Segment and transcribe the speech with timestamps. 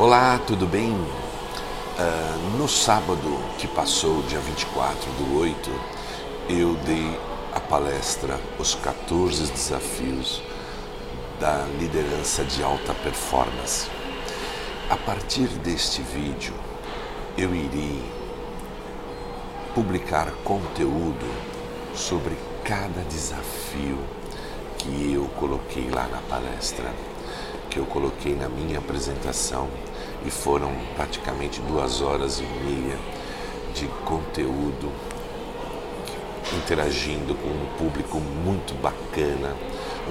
[0.00, 0.92] Olá, tudo bem?
[0.92, 5.70] Uh, no sábado que passou, dia 24 do 8,
[6.48, 7.20] eu dei
[7.54, 10.40] a palestra Os 14 Desafios
[11.38, 13.90] da Liderança de Alta Performance.
[14.88, 16.54] A partir deste vídeo,
[17.36, 18.02] eu irei
[19.74, 21.30] publicar conteúdo
[21.94, 23.98] sobre cada desafio
[24.78, 26.90] que eu coloquei lá na palestra,
[27.70, 29.68] que eu coloquei na minha apresentação
[30.26, 32.98] e foram praticamente duas horas e meia
[33.72, 34.92] de conteúdo
[36.56, 39.54] interagindo com um público muito bacana,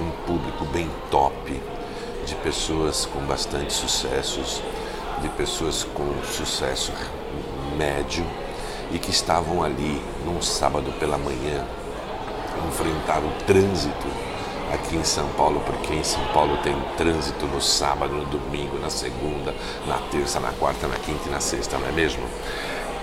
[0.00, 1.60] um público bem top,
[2.24, 4.62] de pessoas com bastante sucessos,
[5.20, 6.92] de pessoas com sucesso
[7.76, 8.24] médio
[8.90, 11.66] e que estavam ali num sábado pela manhã
[12.68, 14.29] enfrentar o trânsito
[14.72, 18.90] aqui em São Paulo, porque em São Paulo tem trânsito no sábado, no domingo, na
[18.90, 19.54] segunda,
[19.86, 22.22] na terça, na quarta, na quinta e na sexta, não é mesmo?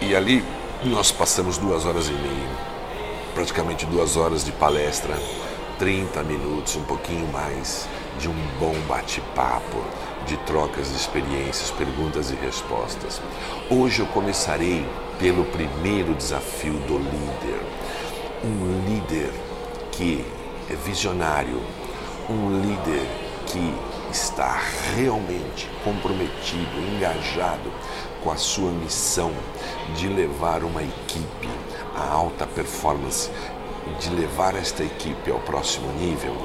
[0.01, 0.43] E ali
[0.83, 2.49] nós passamos duas horas e meia,
[3.33, 5.17] praticamente duas horas de palestra,
[5.79, 7.87] 30 minutos, um pouquinho mais,
[8.19, 9.83] de um bom bate-papo,
[10.25, 13.21] de trocas de experiências, perguntas e respostas.
[13.69, 14.85] Hoje eu começarei
[15.19, 17.61] pelo primeiro desafio do líder.
[18.43, 19.31] Um líder
[19.91, 20.25] que
[20.75, 21.61] visionário,
[22.29, 23.07] um líder
[23.45, 23.73] que
[24.11, 24.59] está
[24.95, 27.71] realmente comprometido, engajado
[28.23, 29.31] com a sua missão
[29.95, 31.49] de levar uma equipe
[31.97, 33.31] a alta performance,
[33.99, 36.35] de levar esta equipe ao próximo nível,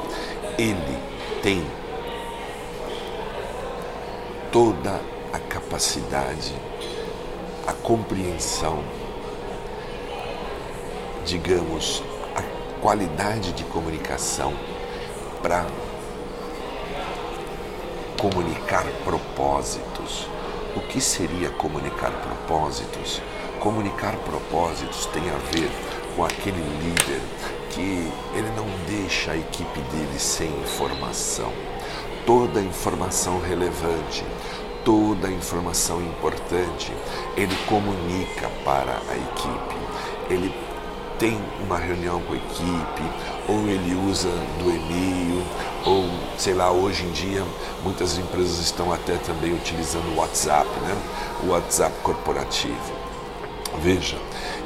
[0.58, 0.98] ele
[1.42, 1.62] tem
[4.50, 4.98] toda
[5.32, 6.54] a capacidade,
[7.66, 8.82] a compreensão,
[11.26, 12.02] digamos,
[12.82, 14.52] qualidade de comunicação
[15.40, 15.64] para
[18.20, 20.26] comunicar propósitos.
[20.74, 23.22] O que seria comunicar propósitos?
[23.60, 25.70] Comunicar propósitos tem a ver
[26.16, 27.20] com aquele líder
[27.70, 31.52] que ele não deixa a equipe dele sem informação.
[32.26, 34.24] Toda informação relevante,
[34.84, 36.92] toda informação importante,
[37.36, 39.76] ele comunica para a equipe.
[40.28, 40.71] Ele
[41.18, 43.02] tem uma reunião com a equipe,
[43.48, 44.28] ou ele usa
[44.58, 45.44] do e-mail,
[45.84, 46.04] ou
[46.38, 47.44] sei lá, hoje em dia
[47.82, 50.96] muitas empresas estão até também utilizando o WhatsApp, né?
[51.44, 53.02] O WhatsApp corporativo.
[53.80, 54.18] Veja,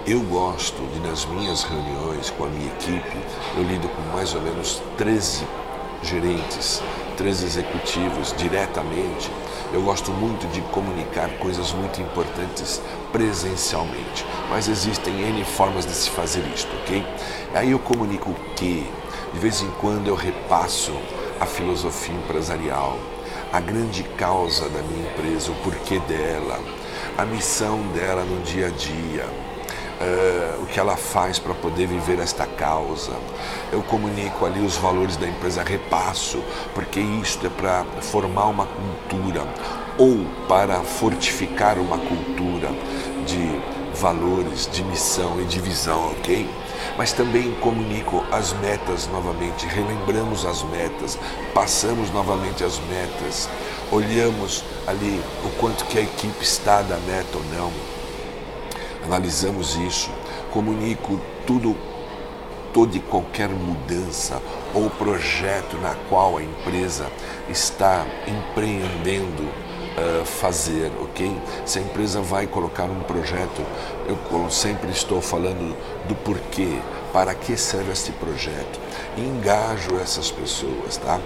[0.07, 3.19] eu gosto de nas minhas reuniões com a minha equipe,
[3.57, 5.47] eu lido com mais ou menos 13
[6.03, 6.83] gerentes,
[7.17, 9.31] 13 executivos diretamente
[9.73, 12.81] eu gosto muito de comunicar coisas muito importantes
[13.13, 17.05] presencialmente, mas existem N formas de se fazer isto, ok?
[17.55, 18.89] Aí eu comunico o que?
[19.33, 20.93] De vez em quando eu repasso
[21.41, 22.99] a filosofia empresarial,
[23.53, 26.59] a grande causa da minha empresa, o porquê dela,
[27.19, 29.27] a missão dela no dia a dia,
[30.01, 33.13] uh, o que ela faz para poder viver esta causa.
[33.73, 36.43] Eu comunico ali os valores da empresa, repasso,
[36.75, 39.43] porque isto é para formar uma cultura
[39.99, 42.69] ou para fortificar uma cultura
[43.27, 43.61] de
[43.95, 46.49] valores, de missão e de visão, ok?
[46.99, 51.19] Mas também comunico as metas novamente, relembramos as metas,
[51.55, 53.49] passamos novamente as metas,
[53.91, 57.96] olhamos ali o quanto que a equipe está da meta ou não,
[59.07, 60.11] analisamos isso,
[60.53, 61.77] comunico tudo,
[62.73, 64.43] toda e qualquer mudança
[64.75, 67.11] ou projeto na qual a empresa
[67.49, 69.66] está empreendendo
[69.97, 71.37] uh, fazer, ok?
[71.65, 73.63] Se a empresa vai colocar um projeto,
[74.09, 75.77] eu sempre estou falando
[76.07, 76.79] do porquê,
[77.13, 78.79] para que serve este projeto,
[79.17, 81.19] engajo essas pessoas, tá?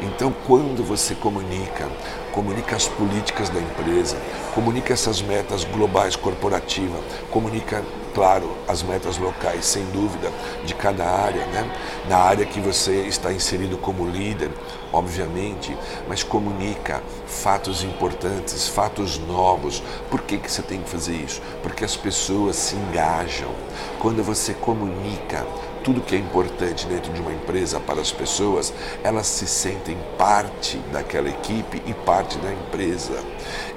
[0.00, 1.88] Então, quando você comunica,
[2.32, 4.16] comunica as políticas da empresa,
[4.54, 7.00] comunica essas metas globais corporativas,
[7.30, 7.82] comunica,
[8.14, 10.30] claro, as metas locais, sem dúvida,
[10.64, 11.70] de cada área, né?
[12.08, 14.50] Na área que você está inserido como líder,
[14.92, 15.76] obviamente,
[16.08, 19.82] mas comunica fatos importantes, fatos novos.
[20.10, 21.40] Por que, que você tem que fazer isso?
[21.62, 23.50] Porque as pessoas se engajam.
[23.98, 25.46] Quando você comunica
[25.82, 30.78] tudo que é importante dentro de uma empresa para as pessoas, elas se sentem parte
[30.92, 33.18] daquela equipe e parte da empresa.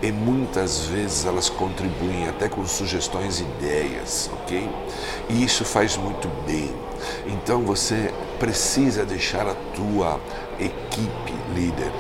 [0.02, 4.69] E muitas vezes elas contribuem até com sugestões e ideias, ok?
[5.30, 6.72] E isso faz muito bem.
[7.28, 10.19] Então você precisa deixar a tua
[10.60, 11.92] equipe líder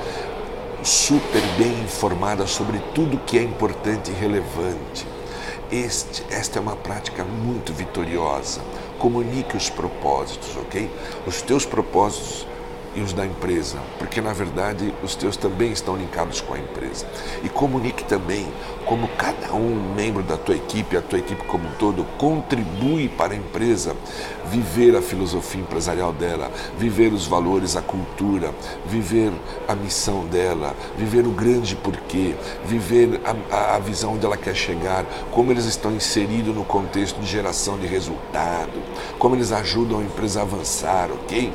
[0.83, 5.07] super bem informada sobre tudo que é importante e relevante.
[5.71, 8.61] Este, esta é uma prática muito vitoriosa.
[8.99, 10.89] Comunique os propósitos, ok?
[11.25, 12.47] Os teus propósitos
[12.95, 17.05] e os da empresa, porque na verdade os teus também estão linkados com a empresa.
[17.43, 18.47] E comunique também
[18.85, 23.33] como cada um membro da tua equipe, a tua equipe como um todo, contribui para
[23.33, 23.95] a empresa
[24.49, 28.53] viver a filosofia empresarial dela, viver os valores, a cultura,
[28.85, 29.31] viver
[29.67, 33.19] a missão dela, viver o grande porquê, viver
[33.51, 37.77] a, a visão onde ela quer chegar, como eles estão inseridos no contexto de geração
[37.77, 38.81] de resultado,
[39.17, 41.51] como eles ajudam a empresa a avançar, ok?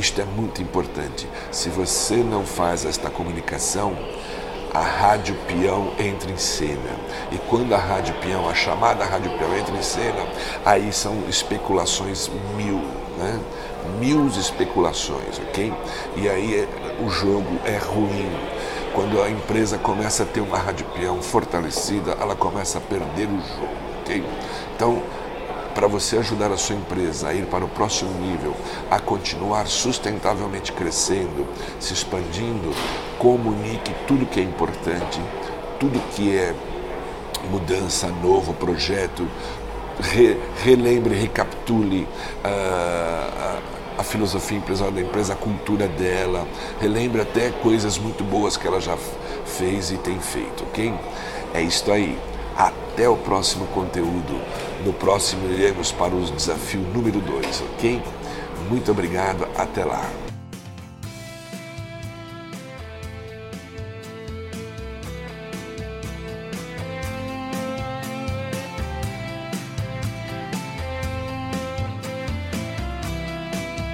[0.00, 1.28] Isto é muito importante.
[1.52, 3.94] Se você não faz esta comunicação,
[4.72, 6.96] a Rádio Peão entra em cena.
[7.30, 10.26] E quando a Rádio Peão, a chamada Rádio Peão entra em cena,
[10.64, 12.80] aí são especulações mil,
[13.18, 13.38] né?
[13.98, 15.70] Mil especulações, ok?
[16.16, 18.32] E aí é, o jogo é ruim.
[18.94, 23.38] Quando a empresa começa a ter uma Rádio Peão fortalecida, ela começa a perder o
[23.38, 24.24] jogo, ok?
[24.74, 25.02] Então,
[25.80, 28.54] para você ajudar a sua empresa a ir para o próximo nível,
[28.90, 31.48] a continuar sustentavelmente crescendo,
[31.78, 32.70] se expandindo,
[33.18, 35.18] comunique tudo que é importante,
[35.78, 36.54] tudo que é
[37.50, 39.26] mudança, novo projeto,
[39.98, 42.06] re, relembre, recapitule
[42.44, 43.58] uh,
[43.96, 46.46] a filosofia empresarial da empresa, a cultura dela,
[46.78, 48.98] relembre até coisas muito boas que ela já
[49.46, 50.92] fez e tem feito, ok?
[51.54, 52.18] É isso aí.
[52.60, 54.38] Até o próximo conteúdo.
[54.84, 58.02] No próximo iremos para o desafio número 2, ok?
[58.68, 60.29] Muito obrigado, até lá.